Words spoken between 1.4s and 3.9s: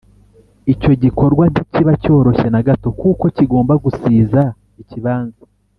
ntikiba cyoroshye na gato kuko kigomba